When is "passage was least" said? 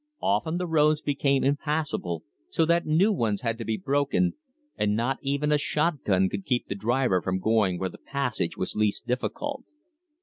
7.99-9.05